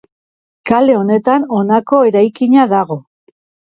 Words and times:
Kale 0.69 0.95
honetan 1.01 1.45
honako 1.57 2.01
eraikina 2.11 2.67
dago. 2.77 2.99